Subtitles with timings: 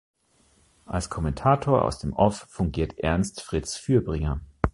[0.87, 4.41] Als Kommentator aus dem Off fungiert Ernst Fritz Fürbringer.